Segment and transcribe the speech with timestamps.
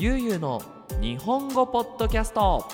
[0.00, 0.62] ゆうゆうの
[1.00, 2.64] 日本語ポッドキャスト。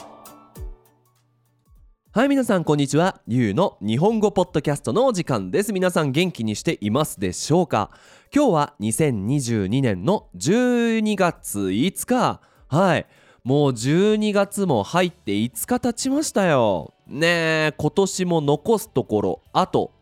[2.13, 3.23] はい皆さんこんにちは。
[3.27, 5.73] ゆうの日本語ポッドキャストのお時間です。
[5.73, 7.89] 皆さん元気にしていますでしょうか？
[8.31, 12.43] 今日は2022年の12月5日。
[12.69, 13.07] はい。
[13.43, 16.93] もう12月も入って5日経ちましたよ。
[17.07, 17.27] ね
[17.69, 19.93] え今年も残すところあと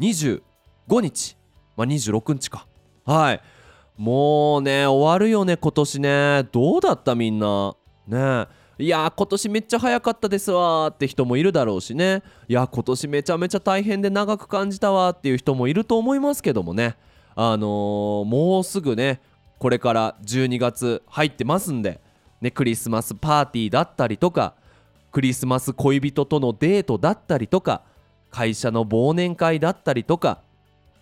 [0.00, 0.40] 25
[1.02, 1.36] 日。
[1.76, 2.66] まあ26日か。
[3.04, 3.42] はい。
[3.96, 6.48] もうね終わるよね今年ね。
[6.52, 7.74] どうだったみんな？
[8.06, 8.46] ね。
[8.76, 12.22] いや今年めっちゃ早かったですわって人もいるだろうしね。
[12.48, 16.96] いや今年めちゃめちゃ大変で長く感じたわっていう人もいると思いますけどもね。
[17.36, 19.20] あのー、もうすぐね
[19.58, 22.00] これから12月入ってますんで
[22.40, 24.54] ね、クリスマスパーティーだったりとか
[25.12, 27.82] クリスマス恋人とのデートだったりとか
[28.30, 30.40] 会社の忘年会だったりとか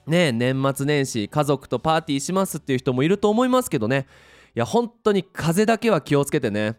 [0.06, 4.06] ね年末年始家族とパーティーしますっていう人もいると思いますけどね。
[4.54, 6.76] いや本当に風邪だけは気をつけてね。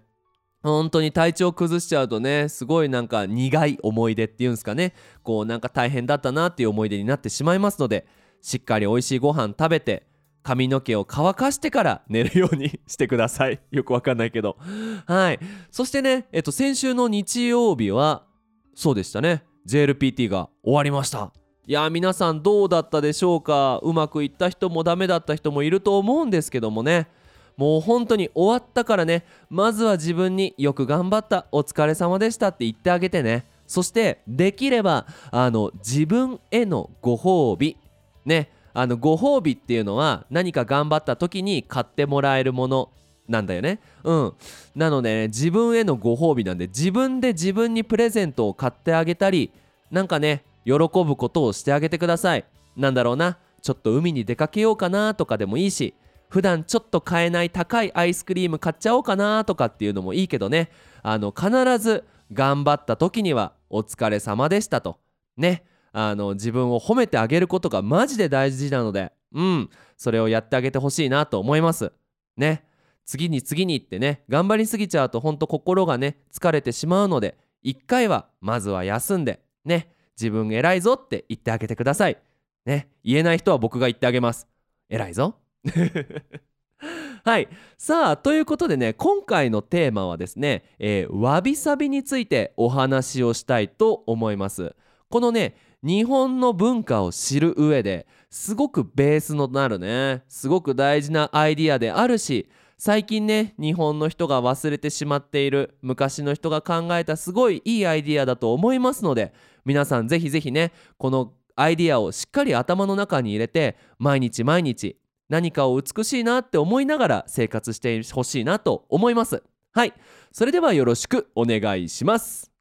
[0.63, 4.93] 本当に体調崩しちゃうとねすごいなんか苦い思い出っていうんですかね。
[5.21, 8.07] こうなんか大変だったなっていう思い出になってしまいますので
[8.41, 10.07] しっかり美味しいご飯食べて
[10.41, 13.59] 髪の毛を乾かしてから寝るようにしてください。
[13.71, 14.57] よくわかんないけど。
[15.05, 15.39] はい。
[15.69, 18.25] そしてねえっと先週の日曜日は
[18.73, 19.43] そうでしたね。
[19.67, 21.42] JLPT が終わりました。
[21.65, 23.79] いや皆さんどうだったでしょうか？
[23.83, 27.07] うまくいった人もダメだった人もいると思うんですけどもね。
[27.55, 29.23] もう本当に終わったからね。
[29.49, 31.45] まずは自分によく頑張った。
[31.53, 33.45] お疲れ様でしたって言ってあげてね。
[33.65, 37.77] そしてできればあの自分へのご褒美。
[38.25, 38.49] ね。
[38.73, 42.89] あのご褒美っていうのは何か頑張った時に買ってもらえるもの。
[43.29, 43.79] なんだよね。
[44.03, 44.33] うん。
[44.75, 49.49] なので、ね、自分へのご褒美なんで自分で自分にプレゼントを買ってあげたり
[49.89, 52.45] なんかね喜ぶことをしてあげてください。
[52.75, 53.37] なんだろうな。
[53.61, 55.95] ちょっと海に出かけようかなとかでもいいし
[56.27, 60.71] 普段ちょっと買えない高いアイスクリーム買っちゃおうかなとかっていうのもいいけどね。
[61.01, 64.99] あの必ず頑張った時にはお疲れ様でしたと。
[65.37, 65.63] ね。
[65.91, 69.13] あの自分を褒めてあげることがマジで大事なので。
[69.31, 69.69] うん。
[69.95, 71.91] それをやってあげてほしいなと思います。
[72.35, 72.65] ね。
[73.05, 74.23] 次に次にってね。
[74.27, 79.43] 頑張りすぎちゃうとほんと心がね疲れてしまうので一回はまずは休んで。
[79.65, 79.93] ね。
[80.19, 82.17] 自分偉いぞって言ってあげてください。
[82.65, 82.89] ね。
[83.03, 84.47] 言えない人は僕が言ってあげます。
[84.89, 85.35] 偉いぞ。
[87.23, 87.47] はい。
[87.77, 94.75] さあということでね今回のテーマはですね、えー、わびさびについてお話をしたいと思います。
[95.09, 109.33] このね日本の文化を知る上ですごくベースのなるねすごく大事なアイディアであるし最近ね日本の人が忘れてしまっている昔の人が考えたすごいいいアイディアだと思いますので
[109.65, 114.97] 皆さんぜひぜひねこのアイディアをしっかり頭の中に入れて毎日毎日
[115.29, 119.41] 何かを美しいなって思いながら生活してほしいなと思います。
[119.71, 119.93] はい。
[120.31, 122.52] それではよろしくお願いします。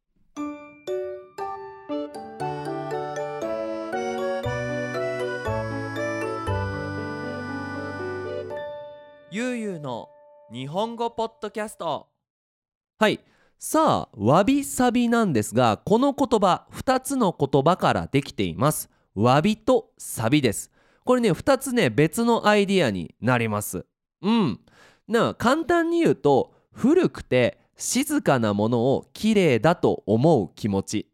[9.34, 10.10] ゆうゆうの
[10.52, 12.06] 日本語ポッドキャスト。
[12.98, 13.18] はい。
[13.58, 18.90] さあわびさびなんですがこの言葉2つの言葉からできています。
[19.14, 20.70] わびとサビです。
[21.06, 23.86] これね2つね別のアイディアになります。
[24.20, 24.60] うん。
[25.08, 31.06] な簡単に言うと古くて静かなものを綺麗だと思う気持ち。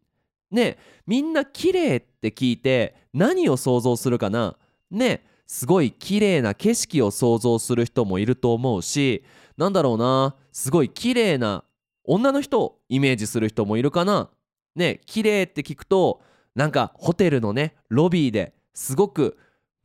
[0.50, 0.76] ね
[1.06, 4.56] みんな綺麗って聞いて何を想像するかな？
[4.90, 9.25] ねすごい綺麗な景色を想像する人もいると思うし
[9.56, 11.64] なんだろうなすごい綺麗な
[12.04, 14.31] 女の人をイメージする人もいるかな。
[14.76, 16.22] ね綺麗って聞くと
[16.54, 19.37] なんかホテルのねロビーですごく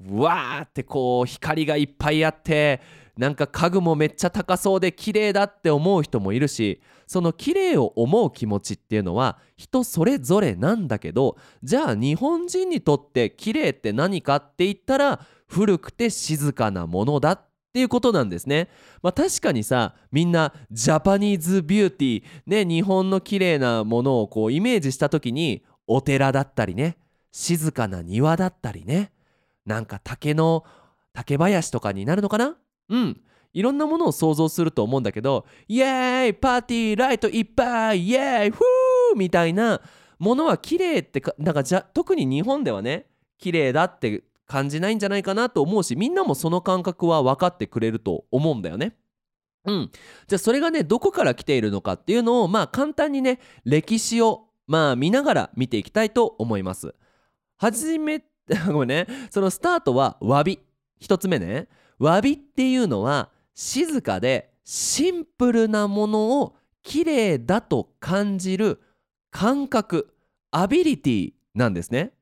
[0.10, 2.82] わーってこう光がいっぱいあって
[3.18, 17.42] なんか家具もめっちゃ高そうで綺麗だって思う人もいるしその綺麗を思う気持ちっていうのは人それぞれなんだけどじゃあ日本人にとって綺麗って何かって言ったら古くて静かなものだっ
[17.72, 18.70] ていうことなんですね。
[19.02, 26.98] まあ、確かにさみんなジャパニーズビューティーね日本の綺麗なものをこうイメージした時にお寺だったりね
[27.32, 29.12] 静かな庭だったりね
[29.66, 30.64] なんか竹の
[31.14, 32.58] 竹林とかになるのかな？
[32.94, 33.22] うん。
[33.54, 39.80] いろんなものを想像すると思うんだけどイエーイパーティーライトいっぱいイエーイフーみたいな
[40.18, 43.06] ものは綺麗ってかなんかじゃ特に日本ではね
[43.38, 48.96] 綺麗だって感じないんじゃないかなと思うしみんなもその感覚は分かってくれると思うんだよね。
[49.66, 49.92] うん、
[50.28, 56.96] じゃあそれがねどこから来ているのかっていうのをまあ簡単にね歴史をまあ見ながら見ていきたいと思います。
[57.58, 58.24] はじめ
[58.68, 59.08] ごめんね。
[59.30, 60.60] そのスタートは詫び。
[61.00, 61.68] 一つ目ね。
[62.00, 68.82] 詫びっていうのは静かでシンプルなものを綺麗だと感じる
[69.32, 70.14] 感覚
[70.52, 72.14] アビリティなんですね。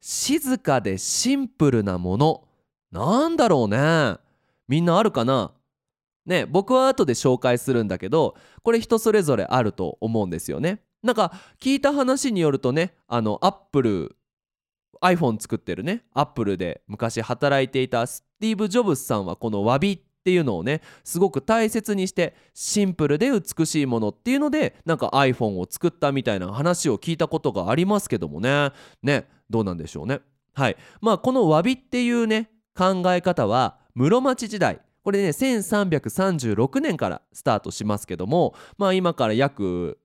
[0.00, 2.44] 静かでシンプルなもの。
[2.90, 4.16] なんだろうね。
[4.68, 5.52] みんなあるかな？
[6.26, 10.82] ね僕は後で紹介するんだけどこれ人それぞれあると思うんですよね。
[11.02, 14.16] なんか聞いた話によるとねあのアップル
[15.00, 28.72] iPhone 作ってるねアップルで昔働いていたスティーブ・ジョブズさんはこのわびっていうのをねすごく大切にしてシンプルで美しいものっていうのでなんか iPhone を作ったみたいな話を聞いたことがありますけどもね。
[29.02, 30.20] ねどうなんでしょうね。
[30.54, 30.76] はい。
[31.00, 39.98] まあこのわびっていうね考え方は室町時代これね1336年からスタートしますけどもまあ今から約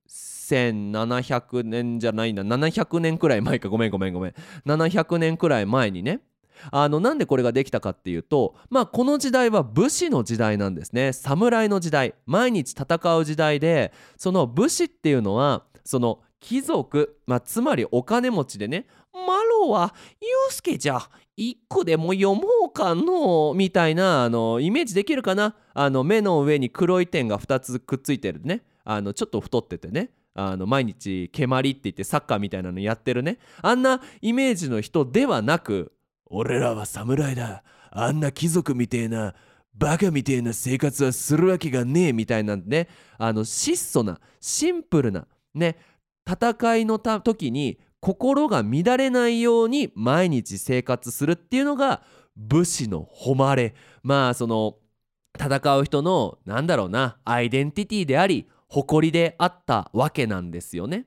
[0.52, 2.44] 1700年じゃないな。
[2.44, 3.70] 700年くらい前か。
[3.70, 4.34] ごめんごめんごめん。
[4.66, 6.22] 700年くらい前にね。
[6.72, 11.14] あのなんでこれができたかっていうとまあこの時代は武士の時代なんですね。
[11.14, 12.14] 侍の時代。
[12.26, 21.00] 毎日戦う時代でその武士っていうのはその貴族、まあ、つまりお金持ちでねマロはユうスケじゃ
[21.38, 25.56] 一個でも読もうかのみたいなあのイメージできるかな。
[25.74, 28.64] あの目の上に黒い点が2つくっついてるね。
[28.84, 30.12] あのちょっと太っててね。
[30.36, 33.38] あの毎日蹴鞠って言ってサッカーみたいなのやってるね。
[33.62, 35.94] あんなイメージの人ではなく
[36.26, 37.64] 俺らは侍だ。
[37.92, 39.36] あんな貴族みてえな
[39.76, 42.88] バカみてえな生活はするわけがねえみたいなんね。
[43.18, 45.78] あの質素なシンプルなね
[46.28, 52.02] 戦いのた時に心が乱れないように毎日生活するっていうのが
[52.36, 53.76] 武士の誉れ。
[54.02, 54.78] まあその
[55.40, 61.06] 戦う人のなんだろうなアイデンティティであり誇りであったわけなんですよね。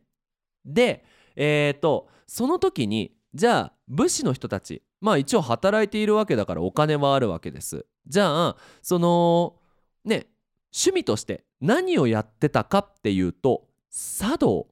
[0.65, 1.05] で
[1.35, 7.85] えっ、ー、とその時にじゃあ武士の人たちまあ一応働いているわけだからお金はあるわけです。
[8.07, 9.57] じゃあその
[10.05, 10.27] ね
[10.73, 14.69] 趣味として何をやってたかっていうと茶道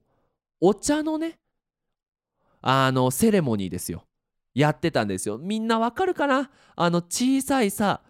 [0.61, 1.41] お茶のね
[2.61, 4.05] あのセレモニーですよ
[4.55, 6.51] やってたんですよみんなわかるかな？
[6.77, 8.03] あの小さいさ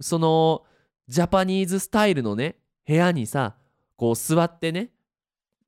[0.00, 0.64] その
[1.08, 2.56] ジャパニーズスタイルのね
[2.86, 3.56] 部屋にさ
[3.98, 4.90] こう座ってね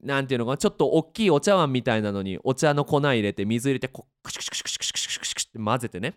[0.00, 6.14] なんていうのかなちょっと大きいお茶碗みたいなのにお茶の粉入れて水入れてこうクシュクシュクシュクシュクシュクシュクシュって混ぜてね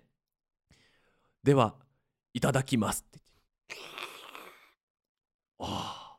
[1.44, 1.74] では
[2.33, 3.21] いただきますってっ
[3.68, 3.77] て
[5.60, 6.18] ああ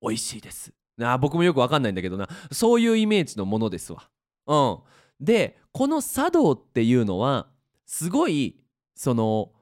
[0.00, 4.08] 美味しいですな僕もよくわかんないんだけどなそういうイメージのものですわ
[4.46, 4.78] うん
[5.20, 7.48] でこの茶道っていうのは
[7.84, 8.56] すごい
[8.94, 9.52] その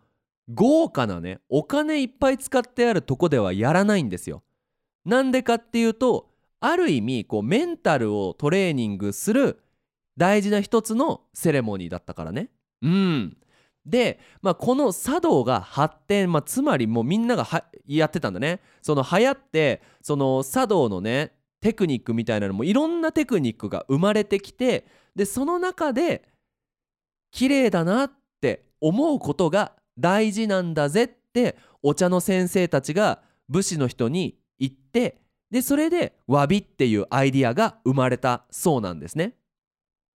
[0.48, 4.42] 豪華なねお金いっぱい使ってあるとこではやらないんですよ。
[5.06, 6.28] なんでかっていうと
[6.60, 9.62] ある意味こうメンタルをトレーニングする
[10.16, 12.50] 大事な一つのセレモニーだったからね。
[12.82, 13.36] うん、
[13.84, 17.46] で、まあ、この茶道が発展、まあ、つまりもうみんなが
[17.86, 18.60] やってたんだね。
[18.82, 26.22] その流行ってその茶道のねテクニックみたいなのもいろんなテクニックが生まれてきてでその中で
[27.30, 34.45] 綺麗だなって思うことが大事なんだぜってお茶の先生たちが武士の人に言
[34.96, 35.16] って
[35.50, 39.34] でそれでわびっていうアイディアが生まれたそうなんですね。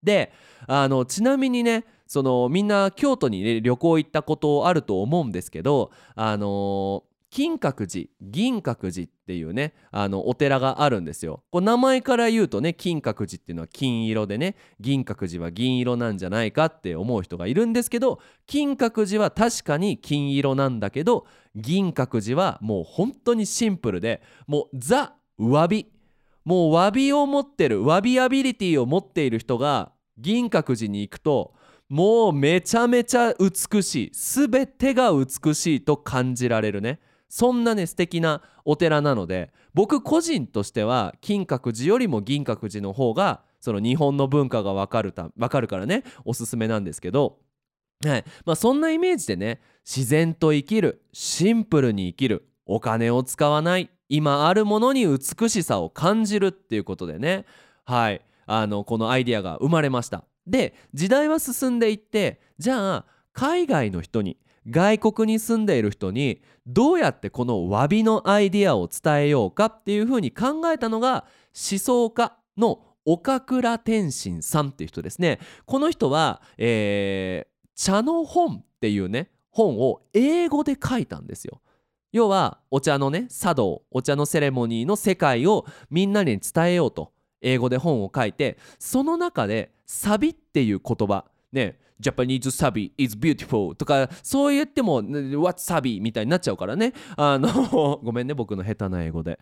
[0.01, 0.31] で
[0.65, 11.43] あのちなみにねそのみんな京都に、ね、旅行行ったことあると思うんですけどあの金閣寺銀閣寺っていうねあのお寺があるんですよ。
[11.51, 25.87] こう名前から言うとね金閣寺っていうのは金色でね銀閣寺は銀色なんじゃないかって思う人がいるんですけど金閣寺は確かに金色なんだけど銀閣寺はもう本当にシンプルでもうザ・わび
[26.45, 31.53] もうわびを持ってるわびアビリティを持っている人が銀閣寺に行くと
[31.89, 36.99] もうめちゃめちゃ美しい全てが美しいと感じられるね。
[37.29, 47.37] そんなね素敵なお寺なので僕個人としては金閣寺よりも銀閣寺の方がその日本の文化が分かるた分かるからねおすすめなんですけど、
[48.05, 48.25] はい。
[48.45, 57.45] まあ、そんなイメージでね自然と生きるシンプルに生きるお金を使わない今あるものに美しさを感じるっていうことでね
[57.85, 58.21] はい。
[58.47, 60.23] あのこのアイディアが生まれました。
[60.47, 64.37] で時代は進んでいってじゃあ海外の人に
[64.69, 71.25] 外国に住んでいる人にどうやってこの詫びのアイディアを伝えようかっていうふうに考えたのが
[71.71, 75.39] 思想家の岡倉天心さんっていう人ですね。
[75.65, 81.61] この人は、えー、茶の本っていうね本を英語で書いたんですよ。
[82.11, 87.11] 要はお茶のね茶道お茶のセレモニーの世界をみんなに伝えようと
[87.41, 96.93] 英語で本を書いてその中で「サビ」っていう言葉ね Japanese サビ is beautiful とかそう言っても What サビみたいになっちゃうからね。
[97.17, 99.39] あの ごめんね僕の下手な英語で。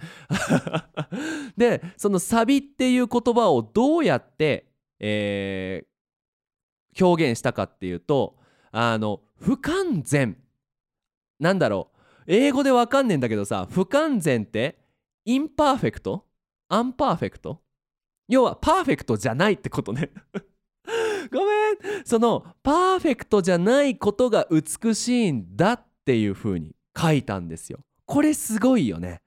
[1.56, 8.38] でそのサビっていう言葉をどうやって、えー、表現したかっていうと
[8.72, 10.38] あの不完全。
[11.40, 11.98] なんだろう。
[12.26, 14.80] 英語でわかんねえんだけどさ不完全って
[15.26, 16.26] imperfect
[16.70, 17.62] unperfect
[18.28, 20.12] 要はパーフェクトじゃないってことね。
[21.32, 22.06] ごめん。
[22.06, 27.80] そのパーフェクトじゃないことが美しいんだっていう風に書いたんですよ。
[28.06, 29.22] これすごいよね。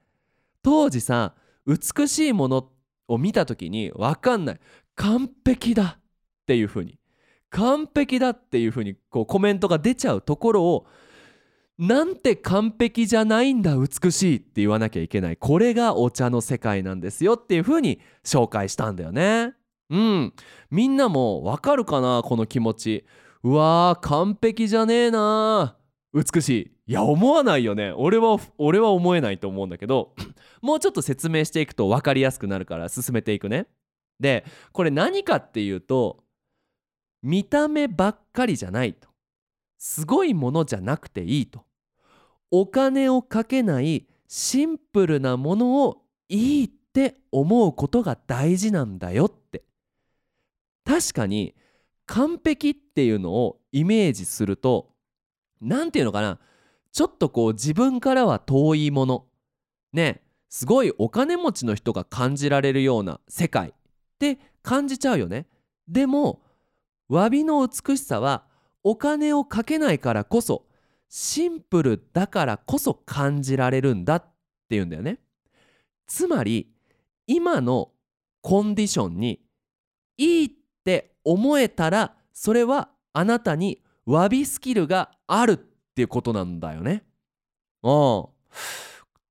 [0.63, 1.35] 当時さ
[1.67, 2.71] 美しいもの
[3.09, 4.61] を見た時に分かんない。
[4.95, 6.03] 完璧だっ
[6.47, 6.99] ていう風に。
[7.51, 10.87] 完璧だっていう風にこうコメントが出ちゃうところを
[11.79, 15.37] なんて完璧じゃないんだ美しいって言わなきゃいけない。
[15.37, 19.55] これがお茶の世界なんですよっていう風に紹介したんだよね。
[19.91, 20.33] うん。
[20.71, 23.05] みんなもわかるかなこの気持ち。
[23.43, 25.77] うわー完璧じゃねえな。
[26.13, 26.73] 美しい。
[26.87, 27.93] いや思わないよね。
[27.93, 30.15] 俺は俺は思えないと思うんだけど。
[30.63, 33.67] もうちょっと説明していくと分かりやすくなるから進めていくね。
[34.19, 36.25] でこれ何かっていうと
[37.23, 39.09] 見た目ばっかりじゃないと。
[39.79, 41.65] すごいものじゃなくていいと。
[42.51, 49.63] お金をかけないシンプルなものをいいって思うことが大事なんだよって。
[50.91, 51.55] 確かに
[52.07, 54.89] 完璧っていうのをイメージすると
[55.61, 56.41] 何て言うのかな
[56.91, 59.27] ちょっとこう自分からは遠いもの。
[59.93, 63.73] ねすごいお金持ちの人が感じられるような世界っ
[64.19, 65.47] て感じちゃうよね。
[65.87, 66.43] でも
[67.09, 68.47] 詫びの美しさは
[68.83, 70.67] お金をかけないからこそ
[71.09, 74.25] シンプルだからこそ感じられるんだっ
[74.69, 75.21] ていうんだよね。
[76.09, 76.75] つまり
[77.29, 77.93] 今の
[78.41, 79.41] コンディションに
[80.17, 80.60] いい
[81.25, 85.57] 思えたらそれはあなたに詫びスキルがあるっ
[85.95, 87.05] ていうことなんだよね
[87.83, 88.27] うん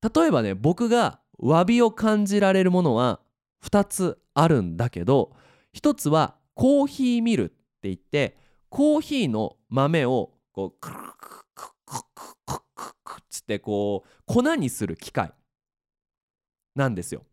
[0.02, 3.20] 例えばね僕が詫びを感じられるものは
[3.64, 5.32] 2つあるんだけど
[5.76, 8.38] 1つはコーヒーミルって言って
[8.70, 12.04] コーヒーの豆をこうクルククク
[12.46, 15.34] クククつってこう粉にする機械
[16.76, 17.24] なんですよ。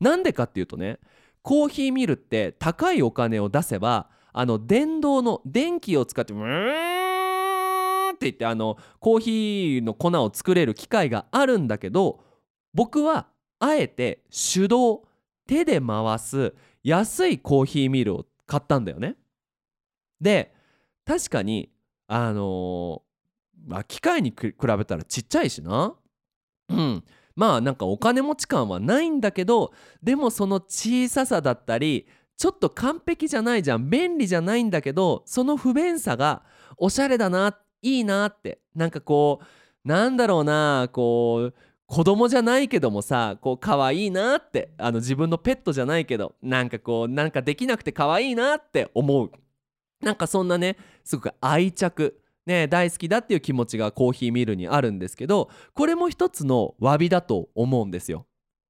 [0.00, 0.98] なんでかっていうとね
[1.46, 12.18] コーヒーミルって高いお金を出せばあの電動の電気を使ってブーって言ってあのコーヒーの粉を作れる機械があるんだけど
[12.74, 13.28] 僕は
[13.60, 15.04] あえて手動
[15.46, 19.14] 手で回す安いコーヒーミルを買ったんだよね。
[20.20, 20.52] で
[21.04, 21.70] 確かに
[22.08, 23.02] あの
[23.68, 25.94] まあ、機械に比べたらちっちゃいしな。
[26.70, 27.04] うん。
[27.36, 36.42] まあなんかお金持ち感はないんだけどでもその小ささだったりちょっと完璧じゃないじゃん便利じゃないんだけどその不便さが
[36.76, 41.54] おしゃれだないいなってなんかこうなんだろうなこう
[41.86, 49.30] 子供じゃないけどもさこう可愛いなってあの自分のペットじゃないけどなんかこうなんかできなくて可愛いなって思う。
[50.02, 52.20] なんかそんなねすごく愛着。
[52.46, 58.26] ね、大好きだっていう気持ちがコーヒーミルにあるんですけどこれも一つの詫びだと思うんですよ。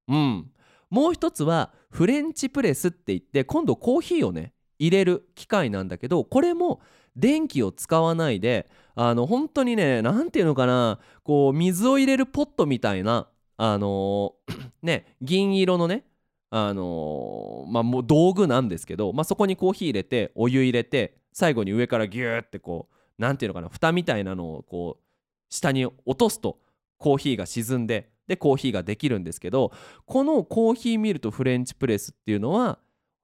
[0.07, 0.51] うん、
[0.89, 6.81] もう一つはフレンチプレスって言って今度コーヒーをね入れる機械なんだけどこれも
[7.15, 16.05] 電気を使わないであの本当にね何て言うのかなこう水を入れるポットみたいなあのー、 ね銀色のね
[16.49, 25.03] あのー、まあもう道具なんですけど、まあ、そこにコーヒー入れてお湯入れて最後に上からギューってこう何ていうのかな蓋みたいなのをこう
[25.49, 26.59] 下に落とすと
[26.97, 29.71] コーヒーが沈んででコーヒーができるんですけど
[30.05, 32.79] このコーヒーミルとフレンチプレスっていうのは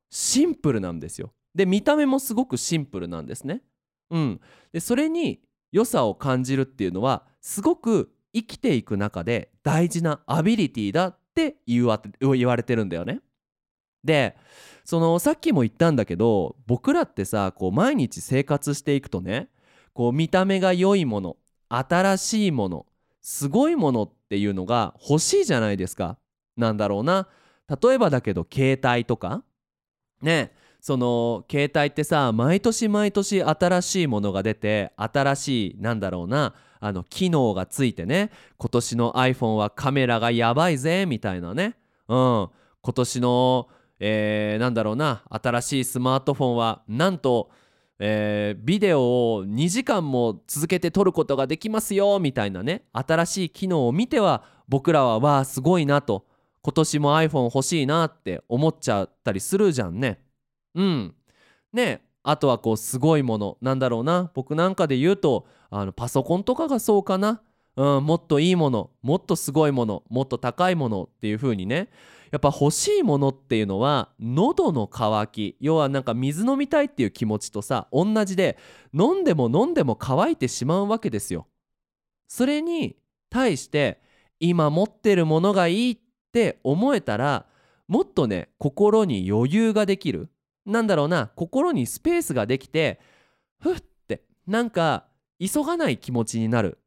[0.09, 1.33] シンプルなんですよ。
[1.55, 3.61] で見た目もすごくシンプルなんですね。
[4.09, 13.21] うん、でそれに良さを感じるっていうのはすごく生きていく中で大事なアビリティだって言わ言われてるんだよね。
[14.03, 14.35] で
[14.85, 19.49] そのさっきも言ったんだけど僕らってさこう毎日生活していくとね
[19.93, 21.37] こう見た目が良いもの
[21.69, 22.85] 新しいもの
[23.21, 26.17] すごいものっていうのが欲しいじゃないですか。
[26.57, 27.27] なんだろうな。
[27.81, 29.43] 例えばだけど携帯とか。
[30.21, 30.51] ね。
[30.81, 36.53] その携帯ってさ毎年毎年新しいものが出て新しいなんだろうな。
[36.81, 38.29] あの機能がついてね。
[38.57, 41.77] 今年の iPhone はカメラがやばいぜみたいなね。
[42.09, 42.49] うん。
[42.81, 43.69] 今年の、
[44.01, 45.23] えー、なんだろうな。
[45.29, 47.51] 新しいスマートフォンはなんと
[47.99, 52.85] えー、ビデオを2時間も続けて撮ることができますよみたいなね。
[52.91, 56.25] 新しい機能を見ては僕らはわあすごいなと。
[56.61, 60.19] 今年も iPhone 欲しいなって思っちゃったりするじゃんね。
[60.75, 61.15] うん。
[61.73, 62.01] ね。
[62.23, 63.57] あとはこうすごいもの。
[63.61, 64.31] なんだろうな。
[64.33, 67.41] 僕なんかで言うとあのパソコンとかがそうかな、
[67.75, 71.89] うん、もっといいものもっとすごいものもっと高いものっていう風にね。
[72.31, 78.57] やっぱ欲しいものっていうのは喉の渇き要はなんか水飲みたいっていう気持ちとさ同じで
[78.91, 81.45] 飲んでも飲んでも乾いてしまうわけですよ。
[82.27, 82.95] それに
[83.29, 84.01] 対して
[84.39, 85.97] 今持ってるものがいいっ
[86.31, 87.45] て思えたら
[87.87, 90.29] もっとね心に余裕ができる。
[90.65, 92.99] なんだろうな心にスペースができて
[93.59, 95.05] ふってなんか
[95.39, 96.79] 急がない気持ちになる。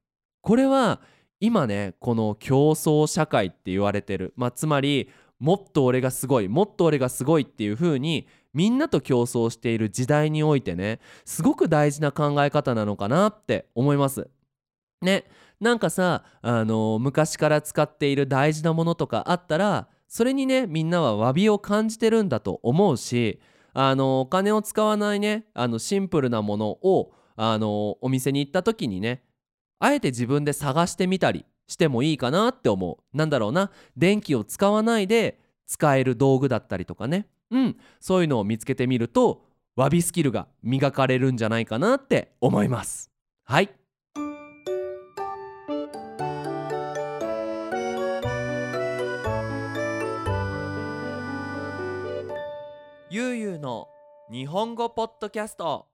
[0.47, 1.00] これは
[1.41, 5.11] 今ねこの競争社会って言われてる、まあ、つまり
[5.41, 14.29] もっと俺がすごいもっと俺がすごいっていう風にみんなと競争している時代においてねすごく大事な考え方なのかなって思います。
[15.03, 15.25] ね
[15.59, 23.41] なんかさあの昔から使っている大事なものとかあったらそれにねみんなは詫びを感じてるんだと思うし
[23.73, 29.25] あのお金を使わないねあのシンプルなものをあのお店に行った時にね
[29.78, 33.16] あえて自分で探してみたりしてもいいかなって思う。
[33.16, 33.71] なんだろうな。
[33.97, 37.26] 電気を使わないで使える道具だったりとかね。
[37.50, 37.76] うん。
[38.00, 39.42] そういうのを見つけてみると
[39.76, 43.11] 詫びスキルが磨かれるんじゃないかなって思います。
[43.45, 43.71] はい。
[53.11, 53.88] ゆうゆうの
[54.30, 55.87] 日本語ポッドキャスト。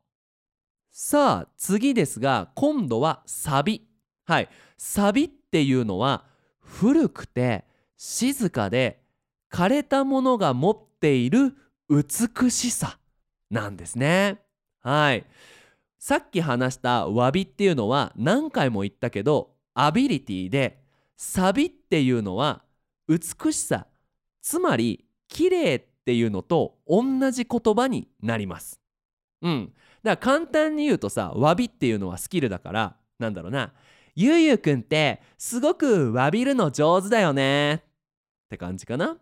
[0.95, 3.89] さあ次ですが今度はサビ。
[4.25, 4.49] はい。
[4.77, 6.25] サビっていうのは
[6.61, 7.65] 古くて
[7.97, 9.01] 静かで
[9.51, 11.55] 枯れたものが持っている
[11.89, 12.99] 美しさ
[13.51, 14.43] なんですね。
[14.81, 15.25] はい。
[15.99, 20.79] さっき話した詫びっていうのは何回も言ったけどアビリティで
[21.17, 22.65] サビっていうのは
[23.09, 23.87] 美しさ
[24.43, 28.79] つまり綺麗っていうのと同じ言葉になります。
[29.41, 29.73] うん。
[30.03, 33.73] だから簡単に言うとさ詫びっていうのはスキルだからなんだろうな。
[34.15, 37.75] ゆうゆうくんってすごく詫びるの上手だよね。
[37.75, 37.81] っ
[38.51, 39.17] て感じかな。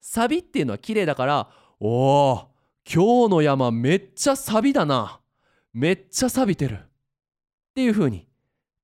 [0.00, 1.48] サビっていうのは綺麗だから
[1.80, 2.48] おお
[2.90, 5.20] 今日の山めっちゃサビだな。
[5.72, 6.76] めっちゃ錆びてる。
[6.76, 6.78] っ
[7.74, 8.26] ていう風に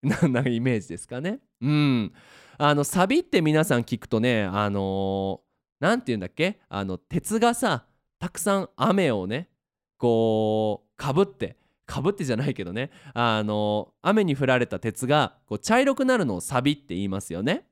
[0.02, 1.38] なんなイメージですかね。
[1.60, 2.12] うん。
[2.58, 5.40] あのサビって皆さん聞くとねあの
[5.80, 6.60] 何、ー、て言うんだっけ？
[6.68, 7.86] あの鉄がさ
[8.18, 9.48] たくさん雨をね
[10.02, 12.90] こうかぶってかぶってじゃないけどね。
[13.14, 17.68] あの雨に降られた鉄がこう茶色くなるのをサビって言いますよね。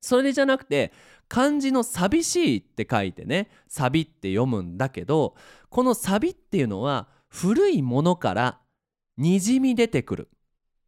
[0.00, 0.94] それじゃなくて
[1.28, 5.34] 漢字の寂しいって書いてねサビって読むんだけど
[5.68, 8.60] このサビっていうのは古いものから
[9.18, 10.30] にじみ出てくる。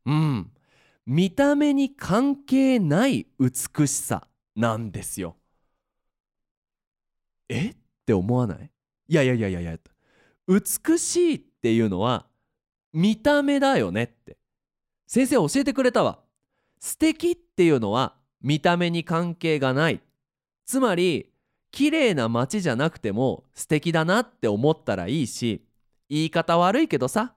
[0.06, 0.50] うん。
[1.04, 5.36] 見た目に関係ない美しさなんですよ。
[7.50, 7.68] え？
[7.68, 8.70] って思わない？
[9.08, 9.78] いやいやいやいやいや。
[10.46, 12.26] 美しいっていうのは
[12.92, 14.36] 見た目だよねって。
[15.06, 16.20] 先生教えてくれたわ。
[16.80, 20.00] 素敵っていうのは見た目に関係がない。
[20.66, 21.30] つまり
[21.70, 25.66] 綺麗な街じゃなくても素敵だなって思ったらいいし
[26.08, 27.34] 言い方悪いけどさ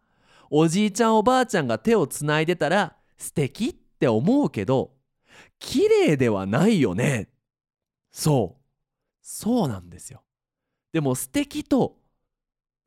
[0.52, 4.92] おじいちゃんおばあちゃんが手をつないでたら素敵って思うけど
[5.60, 7.30] 綺麗ではないよね。
[8.12, 8.64] そう。
[9.22, 10.24] そうなんですよ。
[10.94, 11.98] でも素敵と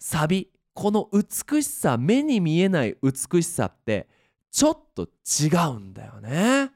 [0.01, 4.09] サビこの美しさ目に見えない美しさって
[4.51, 6.73] ちょっと違うんだよね。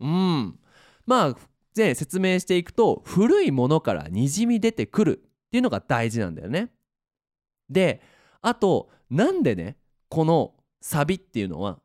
[0.00, 0.58] うん
[1.06, 1.36] まあ
[1.74, 6.72] で説明していくと古いものからにじみ出てくるっていうのが大事なんだよね。
[7.70, 8.02] で
[8.42, 9.76] あとなんでね
[10.08, 11.78] このサビっていうのは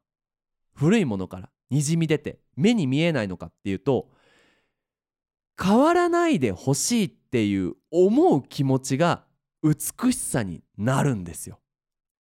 [0.74, 4.10] 古いものからにじみ出て目に見えないのかっていうと
[5.62, 9.24] 変わらないでほしいっていう思う気持ちが
[9.63, 11.60] 美しさになるんですよ。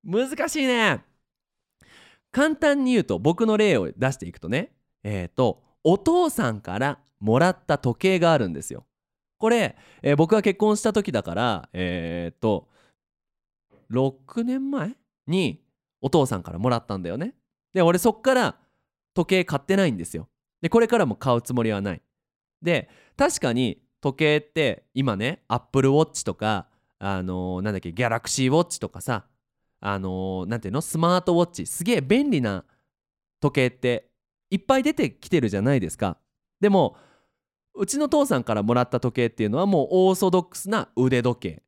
[0.04, 1.04] 難しいね。
[2.32, 4.72] 簡単に言うと僕の例を出していくとね
[5.02, 8.86] えっ、ー、とお父さんからもらった時計があるんですよ。
[9.38, 12.68] これ、えー、僕が結婚した時だからえっ、ー、と
[13.90, 15.62] 6年前に
[16.00, 17.34] お父さんからもらったんだよね。
[17.74, 18.56] で俺そっから
[19.14, 20.28] 時計買ってないんですよ。
[20.62, 22.02] でこれからも買うつもりはない。
[22.62, 26.66] で確かに時計って今ねアップルウォッチとか
[27.00, 29.24] あのー、なんだっけギャラクシーウォッチとかさ
[29.80, 32.64] あのー、なんていうのスマートウォッチすげえ便利な
[33.40, 34.10] 時計って
[34.50, 36.18] いっぱい出てきてるじゃないですか。
[36.60, 36.96] でも
[37.74, 41.62] うちの父さんからもらった時計っていうのはもうオーソドックスな腕時計。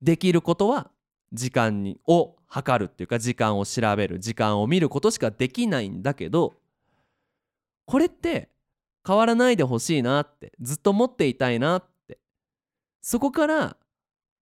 [0.00, 0.90] できることは
[1.32, 4.20] 時間にを測るっていうか時間を調べる。
[4.20, 6.54] 時間を見ることしかできないんだけど
[7.86, 8.50] これって
[9.04, 12.18] 変わらないでほしいなってずっと持っていたいなって。
[13.00, 13.76] そこから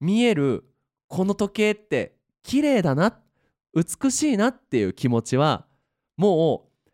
[0.01, 0.65] 見える
[1.09, 3.19] この時計って綺麗だな
[3.75, 5.67] 美しいなっていう気持ちは
[6.17, 6.91] もう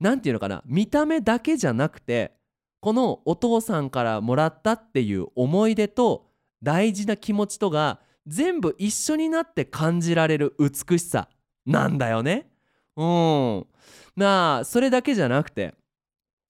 [0.00, 2.32] 何て言うのかな見た目だけじゃなくて
[2.80, 6.26] このお父さんからもらったっていう思い出と
[6.62, 11.28] 大事な気持ちとが全部一緒になって感じられる美しさ
[11.64, 12.48] なんだよね。
[12.96, 13.66] うん
[14.14, 15.74] まあそれだけじゃなくて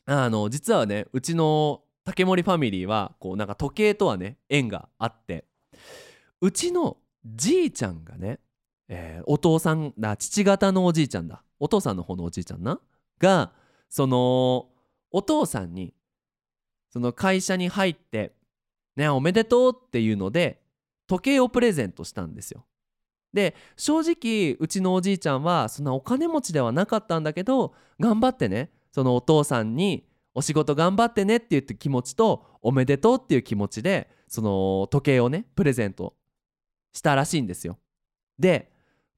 [0.05, 5.45] あの実はねうちの竹森ファミリーはこうなんか時計とはね縁があって
[6.41, 8.39] うちのじいちゃんがね、
[8.89, 12.79] えー、お父さんだ父方のおじいちゃんだお父さんの方のおじいちゃんな
[13.19, 13.53] が
[13.89, 14.69] その
[15.11, 15.95] お父さんに
[16.91, 18.33] その会社に入って
[18.97, 20.63] 「ねおめでとう」っていうので
[21.07, 22.67] 時計をプレゼントしたんですよ。
[23.33, 36.15] で正直うちのおじいちゃんはそんなお金持ちではなかったんだけど頑張ってねそのお父さんにお仕事頑張ってねって言って気持ちとおめでとうっていう気持ちでその時計をねプレゼント
[36.93, 37.79] したらしいんですよ。
[38.39, 38.71] で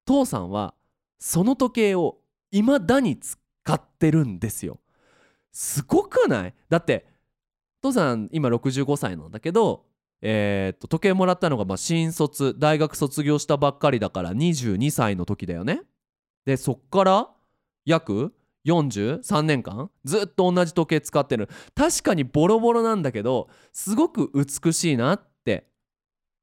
[0.05, 0.75] 父さんは
[1.19, 2.19] その時計を
[2.53, 3.39] 未だに使
[3.73, 4.81] ってるんですよ。
[5.53, 6.55] すごくない？
[6.69, 7.07] だって
[7.83, 9.87] 父さん今65歳なんだけど
[10.21, 15.83] えー、時計もらったのが新卒大学卒業したばっかりだから22歳の時だよね。
[16.45, 17.31] でそっから
[17.85, 18.35] 約
[18.67, 21.49] 43年間ずっと同じ時計使ってる。
[21.75, 25.69] 確かにボロボロなんだけどすごく美しいなって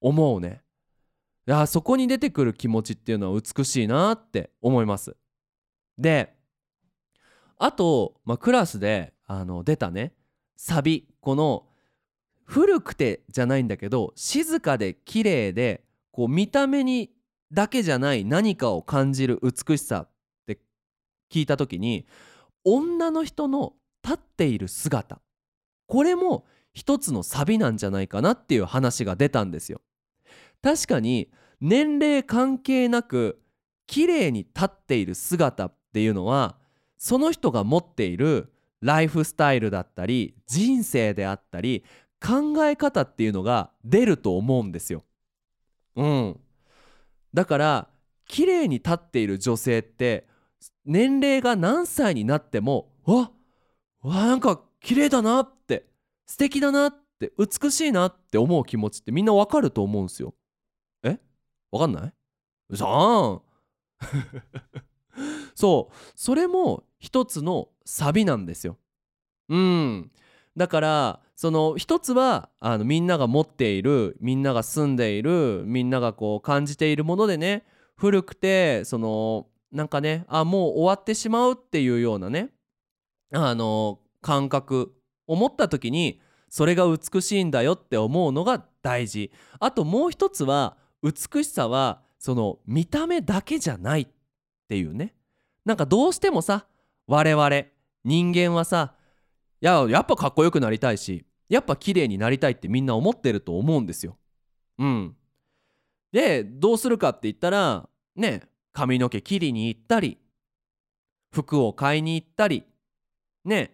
[0.01, 0.61] 思うね。
[1.47, 5.15] いやそこに出てくる気持ちっていうのは美しいなって思います。
[5.97, 6.33] で
[7.57, 10.13] あと、まあ、クラスであの出たね
[10.55, 11.07] サビ。
[11.21, 11.65] この
[12.43, 17.11] 古くてじゃないんだけど静かで綺麗でこう見た目に
[17.51, 20.07] だけじゃない何かを感じる美しさ
[21.31, 22.05] 聞いた時に
[22.63, 25.19] 女の人の立っている姿
[25.87, 29.81] これも一つのサビなんじゃないかなっていう話が出たんですよ。
[30.61, 33.39] 確かに年齢関係なく
[33.87, 36.57] 綺麗に立っている姿っていうのは
[36.97, 41.83] その人が持っているライフスタイルだったり人生であったり
[42.21, 45.03] 考え方っていうのが出ると思うんですよ。
[45.95, 46.39] うん。
[47.33, 47.87] だから
[48.27, 50.27] 綺麗に立っている女性って
[50.85, 53.31] 年齢が何歳になってもわ
[54.01, 55.85] わなんか綺麗だなって
[56.25, 60.33] 素敵だなって美しいなって思う気持ちってみんなわかると思うんですよ。
[61.03, 61.19] え？
[61.71, 62.13] わかんない？
[62.69, 63.41] うそーん。
[65.55, 65.95] そう。
[66.15, 68.77] それも一つのサビなんですよ。
[69.49, 70.11] うん。
[70.57, 82.49] だからその一つはあのみんなが持っているみんなが住んでいるみんながこう感じているものでね古くてそのなんかねあもう終わってしまうっていうようなね
[83.33, 84.93] あの感覚
[85.27, 94.07] を持った時にそれが美しいんだよって思うのが大事あともう一つは美しさはその見た目だけじゃないっ
[94.69, 95.13] ていうね
[95.65, 96.67] なんかどうしてもさ
[97.07, 97.49] 我々
[98.05, 98.93] 人間はさ
[99.59, 104.17] ややっぱかっこよくなりたいしやっぱ綺麗になりたいってみんな思ってると思うんですよ。
[104.79, 105.15] うん。
[106.11, 108.41] でどうするかって言ったらね
[108.75, 110.17] 髪の毛切りに行ったり
[111.31, 112.65] 服を買いに行ったり
[113.45, 113.73] ね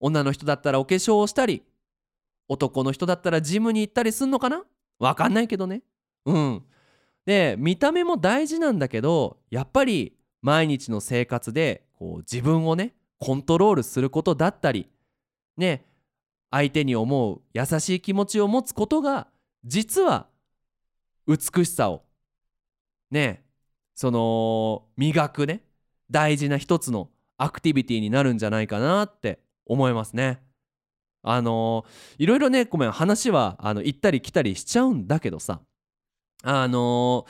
[0.00, 1.62] 女の人だったらお化粧をしたり
[2.48, 4.64] 男の人だったらジムに行ったりすんのかな？
[4.98, 5.82] わかんないけどね。
[6.24, 6.64] うん。
[7.26, 14.88] で見た目も大事なんだけどやっぱり毎日の生活でこう自分をねコントロールすることだったり
[15.56, 15.84] ね
[16.50, 19.28] 相手に思う優しい気持ちを持つことが
[19.64, 20.26] 実は
[21.26, 22.02] 美しさを
[23.10, 23.44] ね
[23.98, 25.64] その磨くね
[26.08, 30.40] 大事な一つのアクティビティになるんじゃないかなって思いますね。
[31.24, 31.84] あの
[32.16, 35.62] いろいろねごめん話はあの行ったり来たりしちゃうんだけどさ
[36.44, 37.26] あの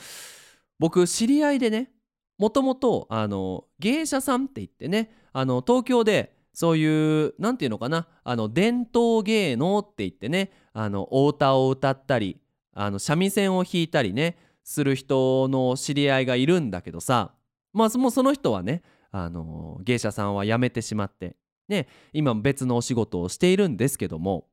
[0.77, 1.89] 僕知り合いでね
[2.37, 12.39] もともとあの芸者さんって言ってねあの東京でそういう何て言うのかなあの伝統芸能って言ってねあのお歌を歌ったり
[12.75, 14.37] あの三味線を弾いたりね
[14.69, 17.33] する人の知り合いがいるんだけどさ
[17.73, 21.35] まあもうその人はねあの芸者さんは辞めてしまって
[21.67, 24.45] ね今別のお仕事をしているんですけども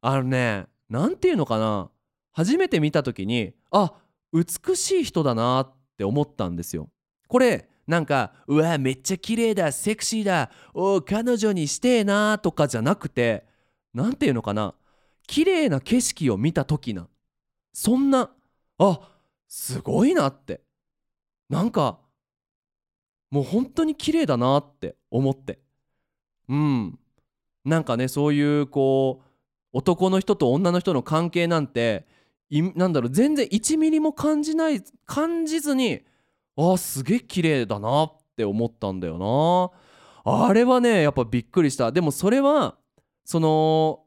[0.00, 1.88] あのね何て言うのかな
[2.32, 3.92] 初めて見た時にあ
[4.32, 6.90] 美しい人だなって思ったんですよ。
[7.28, 13.44] これなんかうわめっちゃ綺麗だセクシーだお彼女にしてえなとかじゃなくて
[13.92, 14.74] 何て言うのかな
[15.28, 17.06] 綺麗な景色を見た時な
[17.72, 18.30] そんな
[18.78, 19.13] あ
[19.56, 20.62] すごいなって。
[21.48, 22.00] なんか
[23.30, 25.60] もう本当に綺麗だなって思って。
[26.48, 26.98] うん。
[27.64, 29.26] なんかねそういうこう
[29.72, 32.04] 男の人と女の人の関係なんて
[32.50, 36.02] なんだろう全然1ミリも感じない感じずに
[36.56, 39.72] あすげえ綺麗だなって思ったんだよ
[40.26, 40.42] な。
[40.46, 41.92] あれはねやっぱびっくりした。
[41.92, 42.76] でもそれは
[43.24, 44.02] その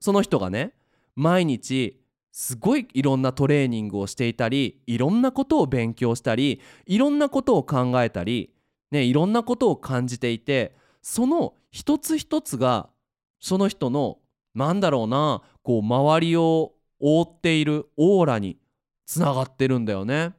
[0.00, 0.72] その人がね
[1.14, 2.00] 毎日
[2.40, 8.54] すごいいろんなトレーニングをしていたりいろんなことを勉強したりいろんなことを考えたり、
[8.92, 12.90] ね、いろんなことを感じていてその一つ一つが
[13.40, 14.18] その人の
[14.54, 18.56] なんだろうなこう周りを覆っているオーラに
[19.04, 20.32] つながってるんだよね。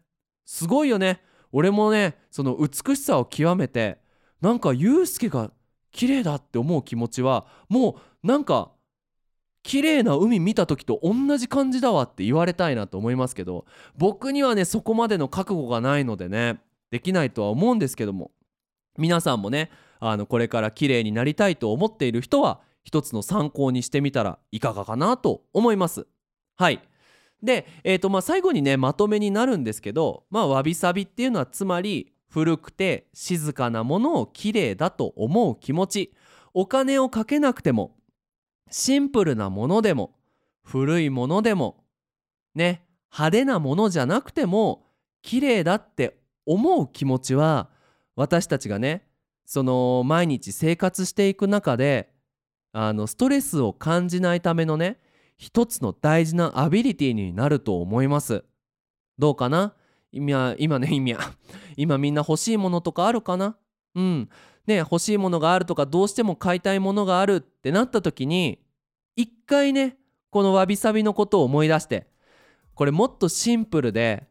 [0.46, 1.22] すごいよね。
[1.52, 4.00] 俺もねその美しさを極めて
[4.40, 5.52] なんかユうスケが
[5.92, 8.72] 綺麗だって思う気持ちはもうなんか
[9.63, 13.65] 綺麗な海見た時と同じ感じだわって言われたいなと思いますけど
[13.98, 16.60] 僕にはねそこまでの覚悟がないのでね
[16.91, 18.32] できないとは思うんですけども
[18.98, 19.69] 皆さんもね
[20.00, 26.08] あのこれから綺麗になりたいと思っている人は一つの参考にしてみたらいかがかなと思います。
[26.56, 26.82] はい。
[27.43, 36.13] で、えーとまあ、最後にねまとめになるんですけど、まあ、わびさびっていうのはつまり古くて静かなものを綺麗だと思う気持ち。
[36.54, 37.95] お金をかけなくても
[38.70, 40.16] シンプルなものでも
[40.64, 41.84] 古いものでも
[42.56, 44.86] ね派手なものじゃなくても
[45.22, 47.70] 綺麗だって思う気持ちは
[48.16, 49.08] 私たちがね
[49.46, 52.12] その毎日生活していく中で
[52.72, 55.00] あのストレスを感じないためのね
[55.38, 58.44] 一つの大事なアビリティになると思います。
[59.18, 59.74] どうかな？
[60.12, 61.18] 今今ね今
[61.78, 63.58] 今みんな欲しいものとかあるかな？
[63.95, 64.30] うん。
[64.69, 68.60] ね欲しいものがあるとかどうしても買いたいものがあるってなった時に
[69.15, 69.97] 一回ね
[70.30, 72.08] このわびさびのことを思い出して
[72.75, 74.28] これもっとシンプルで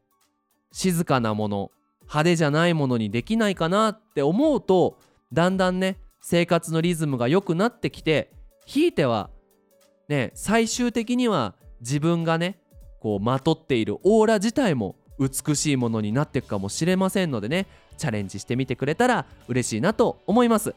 [0.73, 1.71] 静かなもの
[2.03, 4.99] 派手じゃないものにできないかなって思うと
[5.33, 8.33] だんだんね生活のリズムが良くなってきて
[8.65, 9.31] ひいては
[10.09, 12.59] ね最終的には自分がね
[13.01, 20.75] こうまとっているオーラ自体も美しいものになっていくかもしれませんのでねチャレンジしてみてくれたら嬉しいなと思います。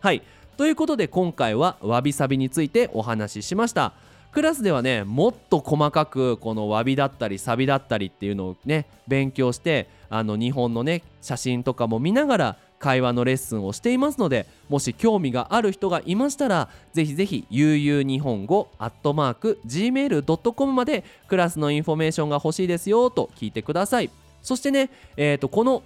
[0.00, 0.22] はい。
[0.56, 3.92] ということで今回はわびさびについてお話ししました。
[4.32, 24.10] クラスではねもっと細かくこのわびだったりサビだったりっていうのをね勉強してあの日本のね写真とかも見ながら会話のレッスンをしていますのでもし興味がある人がいましたらぜひぜひ悠々日本語アットマーク gmail.com までクラスのインフォメーションが欲しいですよと聞いてください。
[24.42, 25.82] そしてね、えー、とこの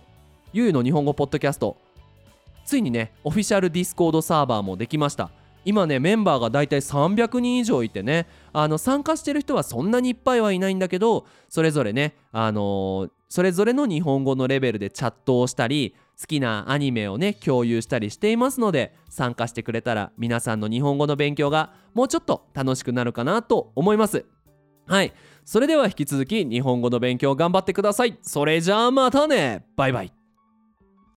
[0.52, 1.76] ゆうの日本語ポッドキャスト
[2.64, 5.30] ついにねオフィシャルディスコードサーバーもできました。
[5.64, 24.24] 今ねメンバーがだいたい300人以上いてねあの参加してる人はそんなにいっぱいはいないんだけどそれぞれねあのー、それぞれの日本語のレベルでチャットをしたり好きなアニメをね共有したりしていますので参加してくれたら皆さんの日本語の勉強がもうちょっと楽しくなるかなと思います。
[24.87, 25.12] はい。
[25.44, 28.18] それでは引き続き日本語の勉強頑張ってください。
[28.22, 29.66] それじゃあまたね。
[29.77, 30.13] バイバイ。